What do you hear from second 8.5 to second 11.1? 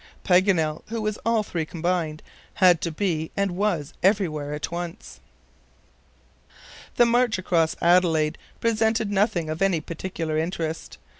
presented nothing of any particular interest.